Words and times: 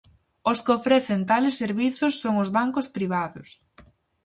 Os 0.51 0.59
que 0.63 0.75
ofrecen 0.79 1.21
tales 1.31 1.55
servizos 1.63 2.13
son 2.23 2.35
os 2.43 2.49
bancos 2.57 2.87
privados. 2.97 3.49